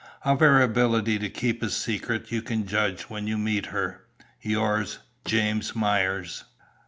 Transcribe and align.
Of 0.25 0.39
her 0.39 0.59
ability 0.63 1.19
to 1.19 1.29
keep 1.29 1.61
a 1.61 1.69
secret 1.69 2.31
you 2.31 2.41
can 2.41 2.65
judge 2.65 3.03
when 3.03 3.27
you 3.27 3.37
meet 3.37 3.67
her. 3.67 4.01
"Yours, 4.41 4.97
"JAMES 5.25 5.75
MYERS." 5.75 6.43